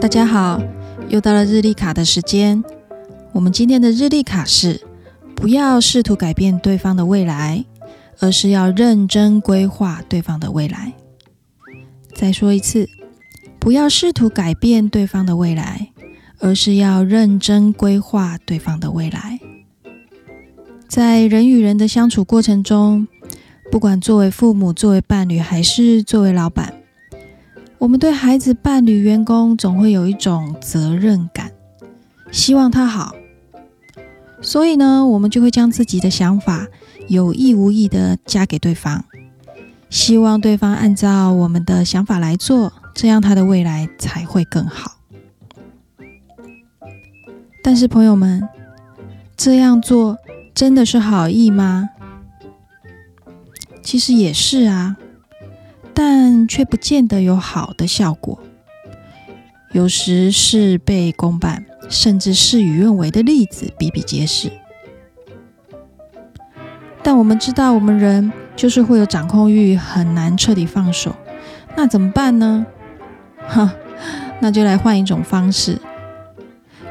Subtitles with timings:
[0.00, 0.58] 大家好，
[1.10, 2.64] 又到了日历卡的时间。
[3.32, 4.80] 我们今天的日历卡是：
[5.36, 7.66] 不要试图改变对方的未来，
[8.18, 10.94] 而是要认真规划对方的未来。
[12.14, 12.88] 再说一次，
[13.58, 15.90] 不要试图改变对方的未来，
[16.38, 19.38] 而是要认真规划对方的未来。
[20.88, 23.06] 在人与人的相处过程中，
[23.70, 26.72] 不管作为父母、作为伴侣，还是作为老板，
[27.80, 31.50] 我们对孩子、伴侣、员工总会有一种责任感，
[32.30, 33.14] 希望他好。
[34.42, 36.66] 所以呢，我们就会将自己的想法
[37.08, 39.04] 有意无意的加给对方，
[39.88, 44.98] 希望对方按照我们的想法来做，这样他的未来才会更好。
[47.62, 48.46] 但是朋友们，
[49.38, 50.18] 这样做
[50.54, 51.88] 真的是好意吗？
[53.82, 54.98] 其实也是啊，
[56.50, 58.42] 却不见得有好的效果。
[59.70, 64.50] 有时事倍功半，甚至事与愿违的例子比比皆是。
[67.04, 71.14] 但我们知道，我们人就是会有掌控欲，很难彻底放手。
[71.76, 72.66] 那怎么办呢？
[73.46, 73.72] 哈，
[74.40, 75.78] 那就来换一种方式，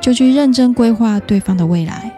[0.00, 2.12] 就去认真规划对方的未来，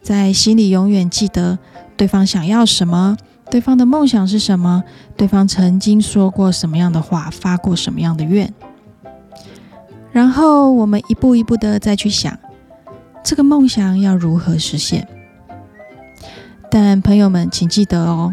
[0.00, 1.58] 在心里永远记得
[1.96, 3.16] 对方想要什么。
[3.50, 4.84] 对方的梦想是什么？
[5.16, 8.52] 对方曾经说过什么样的话，发过什么样的愿？
[10.12, 12.38] 然后我们一步一步的再去想，
[13.24, 15.06] 这个梦想要如何实现？
[16.70, 18.32] 但朋友们，请记得哦，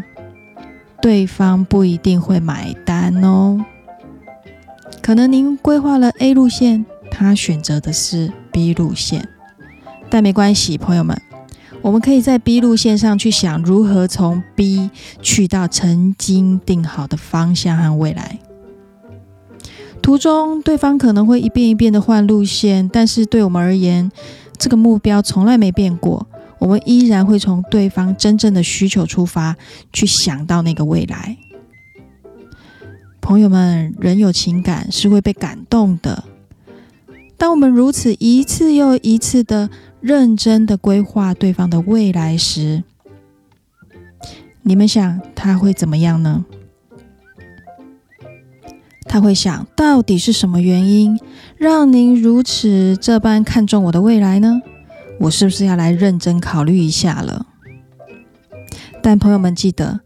[1.02, 3.64] 对方不一定会买单哦。
[5.02, 9.28] 可能您规划了 A 路线，他选择的是 B 路线，
[10.08, 11.20] 但没关系，朋友们。
[11.80, 14.90] 我们可以在 B 路线上去想如何从 B
[15.22, 18.38] 去到曾经定好的方向和未来。
[20.02, 24.10] 途中，对方可能会一遍一遍的换路线，但是对我们而言，
[24.58, 26.26] 这个目标从来没变过。
[26.58, 29.56] 我们依然会从对方真正的需求出发，
[29.92, 31.36] 去想到那个未来。
[33.20, 36.24] 朋友们，人有情感是会被感动的。
[37.36, 39.70] 当我们如此一次又一次的。
[40.00, 42.84] 认真的规划对方的未来时，
[44.62, 46.44] 你们想他会怎么样呢？
[49.10, 51.18] 他会想到底是什么原因
[51.56, 54.60] 让您如此这般看重我的未来呢？
[55.20, 57.46] 我是不是要来认真考虑一下了？
[59.02, 60.00] 但朋友们记得，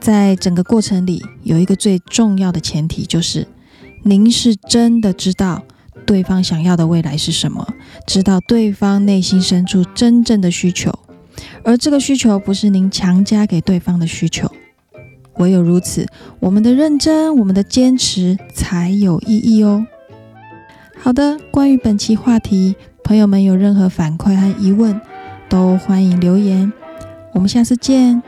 [0.00, 3.46] 在整个过程里有一个最重要的前提，就是
[4.04, 5.64] 您是真的知道。
[6.08, 7.68] 对方想要的未来是什么？
[8.06, 10.90] 知道对方内心深处真正的需求，
[11.62, 14.50] 而这个需求不是您强加给对方的需求。
[15.36, 16.06] 唯有如此，
[16.40, 19.84] 我们的认真，我们的坚持才有意义哦。
[20.98, 24.98] 好的，关于本期话题，朋友们有任何反馈和疑问，
[25.50, 26.72] 都欢迎留言。
[27.34, 28.22] 我们下次见。